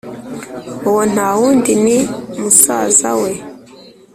uwo 0.89 1.01
ntawundi 1.11 1.71
ni 1.83 1.97
musaza 2.39 3.11
we 3.21 3.31